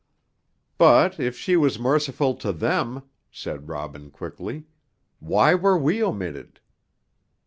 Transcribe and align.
"But 0.79 1.19
if 1.19 1.37
she 1.37 1.55
was 1.55 1.77
merciful 1.77 2.33
to 2.37 2.51
them," 2.51 3.03
said 3.29 3.69
Robin, 3.69 4.09
quickly, 4.09 4.65
"why 5.19 5.53
were 5.53 5.77
we 5.77 6.01
omitted?" 6.03 6.59